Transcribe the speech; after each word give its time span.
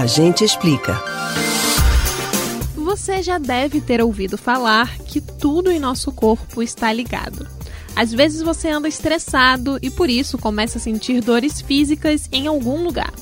A 0.00 0.06
gente 0.06 0.42
explica. 0.42 0.98
Você 2.74 3.22
já 3.22 3.36
deve 3.36 3.82
ter 3.82 4.00
ouvido 4.00 4.38
falar 4.38 4.96
que 5.00 5.20
tudo 5.20 5.70
em 5.70 5.78
nosso 5.78 6.10
corpo 6.10 6.62
está 6.62 6.90
ligado. 6.90 7.46
Às 7.94 8.10
vezes 8.10 8.40
você 8.40 8.70
anda 8.70 8.88
estressado 8.88 9.78
e 9.82 9.90
por 9.90 10.08
isso 10.08 10.38
começa 10.38 10.78
a 10.78 10.80
sentir 10.80 11.20
dores 11.20 11.60
físicas 11.60 12.30
em 12.32 12.46
algum 12.46 12.82
lugar. 12.82 13.12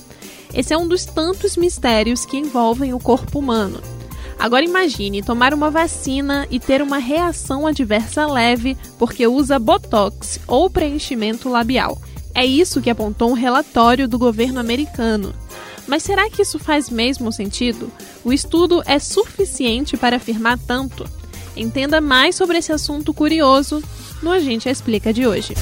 Esse 0.54 0.72
é 0.72 0.78
um 0.78 0.86
dos 0.86 1.04
tantos 1.04 1.56
mistérios 1.56 2.24
que 2.24 2.36
envolvem 2.36 2.94
o 2.94 3.00
corpo 3.00 3.40
humano. 3.40 3.80
Agora 4.38 4.64
imagine 4.64 5.20
tomar 5.20 5.52
uma 5.52 5.72
vacina 5.72 6.46
e 6.48 6.60
ter 6.60 6.80
uma 6.80 6.98
reação 6.98 7.66
adversa 7.66 8.24
leve 8.24 8.78
porque 8.96 9.26
usa 9.26 9.58
botox 9.58 10.38
ou 10.46 10.70
preenchimento 10.70 11.48
labial. 11.48 12.00
É 12.36 12.46
isso 12.46 12.80
que 12.80 12.88
apontou 12.88 13.30
um 13.30 13.34
relatório 13.34 14.06
do 14.06 14.16
governo 14.16 14.60
americano. 14.60 15.34
Mas 15.88 16.02
será 16.02 16.28
que 16.28 16.42
isso 16.42 16.58
faz 16.58 16.90
mesmo 16.90 17.32
sentido? 17.32 17.90
O 18.22 18.32
estudo 18.32 18.82
é 18.86 18.98
suficiente 18.98 19.96
para 19.96 20.16
afirmar 20.16 20.58
tanto? 20.58 21.08
Entenda 21.56 22.00
mais 22.00 22.36
sobre 22.36 22.58
esse 22.58 22.70
assunto 22.70 23.12
curioso 23.14 23.82
no 24.22 24.30
Agente 24.30 24.68
Explica 24.68 25.12
de 25.12 25.26
hoje 25.26 25.54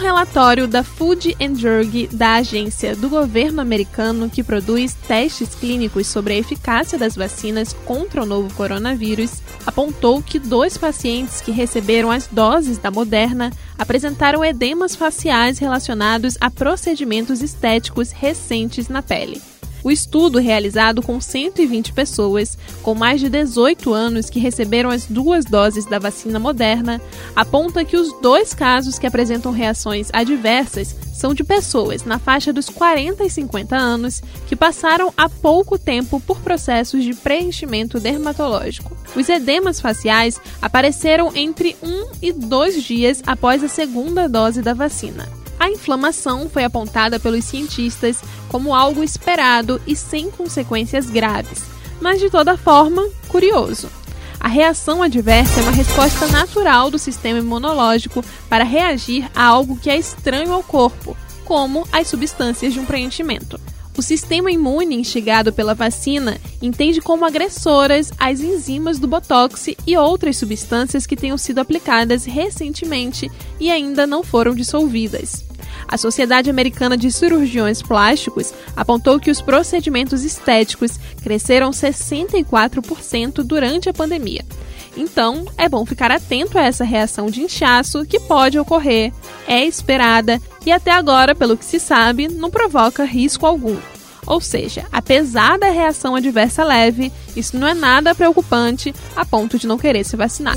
relatório 0.00 0.66
da 0.66 0.82
Food 0.82 1.36
and 1.40 1.52
Drug 1.52 2.08
da 2.08 2.36
agência 2.36 2.96
do 2.96 3.08
governo 3.08 3.60
americano 3.60 4.30
que 4.30 4.42
produz 4.42 4.94
testes 5.06 5.54
clínicos 5.54 6.06
sobre 6.06 6.34
a 6.34 6.36
eficácia 6.38 6.98
das 6.98 7.14
vacinas 7.14 7.74
contra 7.84 8.22
o 8.22 8.26
novo 8.26 8.52
coronavírus 8.54 9.42
apontou 9.66 10.22
que 10.22 10.38
dois 10.38 10.78
pacientes 10.78 11.40
que 11.42 11.52
receberam 11.52 12.10
as 12.10 12.26
doses 12.26 12.78
da 12.78 12.90
Moderna 12.90 13.52
apresentaram 13.80 14.44
edemas 14.44 14.94
faciais 14.94 15.58
relacionados 15.58 16.36
a 16.38 16.50
procedimentos 16.50 17.40
estéticos 17.40 18.12
recentes 18.12 18.90
na 18.90 19.00
pele. 19.00 19.40
O 19.82 19.90
estudo, 19.90 20.38
realizado 20.38 21.02
com 21.02 21.20
120 21.20 21.92
pessoas 21.92 22.58
com 22.82 22.94
mais 22.94 23.20
de 23.20 23.28
18 23.28 23.92
anos 23.92 24.28
que 24.28 24.38
receberam 24.38 24.90
as 24.90 25.06
duas 25.06 25.44
doses 25.44 25.86
da 25.86 25.98
vacina 25.98 26.38
moderna, 26.38 27.00
aponta 27.34 27.84
que 27.84 27.96
os 27.96 28.12
dois 28.20 28.52
casos 28.52 28.98
que 28.98 29.06
apresentam 29.06 29.52
reações 29.52 30.08
adversas 30.12 30.94
são 31.14 31.34
de 31.34 31.44
pessoas 31.44 32.04
na 32.04 32.18
faixa 32.18 32.52
dos 32.52 32.68
40 32.68 33.24
e 33.24 33.30
50 33.30 33.76
anos 33.76 34.22
que 34.46 34.56
passaram 34.56 35.12
há 35.16 35.28
pouco 35.28 35.78
tempo 35.78 36.20
por 36.20 36.40
processos 36.40 37.04
de 37.04 37.14
preenchimento 37.14 38.00
dermatológico. 38.00 38.96
Os 39.14 39.28
edemas 39.28 39.80
faciais 39.80 40.40
apareceram 40.62 41.30
entre 41.34 41.76
um 41.82 42.10
e 42.22 42.32
dois 42.32 42.82
dias 42.82 43.22
após 43.26 43.62
a 43.62 43.68
segunda 43.68 44.28
dose 44.28 44.62
da 44.62 44.72
vacina. 44.72 45.39
A 45.60 45.68
inflamação 45.68 46.48
foi 46.48 46.64
apontada 46.64 47.20
pelos 47.20 47.44
cientistas 47.44 48.22
como 48.48 48.74
algo 48.74 49.04
esperado 49.04 49.78
e 49.86 49.94
sem 49.94 50.30
consequências 50.30 51.10
graves, 51.10 51.64
mas 52.00 52.18
de 52.18 52.30
toda 52.30 52.56
forma, 52.56 53.06
curioso. 53.28 53.90
A 54.40 54.48
reação 54.48 55.02
adversa 55.02 55.60
é 55.60 55.62
uma 55.62 55.70
resposta 55.70 56.26
natural 56.28 56.90
do 56.90 56.98
sistema 56.98 57.40
imunológico 57.40 58.24
para 58.48 58.64
reagir 58.64 59.30
a 59.34 59.44
algo 59.44 59.76
que 59.76 59.90
é 59.90 59.98
estranho 59.98 60.54
ao 60.54 60.62
corpo, 60.62 61.14
como 61.44 61.86
as 61.92 62.08
substâncias 62.08 62.72
de 62.72 62.80
um 62.80 62.86
preenchimento. 62.86 63.60
O 63.98 64.00
sistema 64.00 64.50
imune 64.50 64.96
instigado 64.96 65.52
pela 65.52 65.74
vacina 65.74 66.40
entende 66.62 67.02
como 67.02 67.26
agressoras 67.26 68.10
as 68.18 68.40
enzimas 68.40 68.98
do 68.98 69.06
botox 69.06 69.66
e 69.86 69.94
outras 69.94 70.38
substâncias 70.38 71.06
que 71.06 71.16
tenham 71.16 71.36
sido 71.36 71.58
aplicadas 71.58 72.24
recentemente 72.24 73.30
e 73.60 73.70
ainda 73.70 74.06
não 74.06 74.22
foram 74.22 74.54
dissolvidas. 74.54 75.49
A 75.90 75.98
Sociedade 75.98 76.48
Americana 76.48 76.96
de 76.96 77.10
Cirurgiões 77.10 77.82
Plásticos 77.82 78.54
apontou 78.76 79.18
que 79.18 79.28
os 79.28 79.40
procedimentos 79.40 80.22
estéticos 80.22 81.00
cresceram 81.20 81.72
64% 81.72 83.42
durante 83.42 83.88
a 83.88 83.92
pandemia. 83.92 84.44
Então, 84.96 85.44
é 85.58 85.68
bom 85.68 85.84
ficar 85.84 86.12
atento 86.12 86.56
a 86.56 86.62
essa 86.62 86.84
reação 86.84 87.26
de 87.26 87.42
inchaço 87.42 88.06
que 88.06 88.20
pode 88.20 88.56
ocorrer, 88.56 89.12
é 89.48 89.64
esperada 89.64 90.40
e 90.64 90.70
até 90.70 90.92
agora, 90.92 91.34
pelo 91.34 91.56
que 91.56 91.64
se 91.64 91.80
sabe, 91.80 92.28
não 92.28 92.52
provoca 92.52 93.02
risco 93.02 93.44
algum. 93.44 93.76
Ou 94.26 94.40
seja, 94.40 94.86
apesar 94.92 95.58
da 95.58 95.70
reação 95.70 96.14
adversa 96.14 96.62
leve, 96.62 97.12
isso 97.34 97.56
não 97.56 97.66
é 97.66 97.74
nada 97.74 98.14
preocupante 98.14 98.94
a 99.16 99.24
ponto 99.24 99.58
de 99.58 99.66
não 99.66 99.76
querer 99.76 100.04
se 100.04 100.16
vacinar. 100.16 100.56